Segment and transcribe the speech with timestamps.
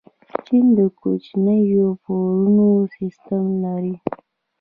[0.45, 2.67] چین د کوچنیو پورونو
[2.97, 3.95] سیسټم لري.